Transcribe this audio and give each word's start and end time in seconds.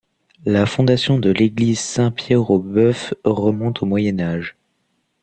La 0.47 0.65
fondation 0.65 1.19
de 1.19 1.29
l'église 1.29 1.79
Saint-Pierre-aux-Bœufs 1.79 3.13
remonte 3.23 3.83
au 3.83 3.85
Moyen 3.85 4.19
Âge. 4.19 4.57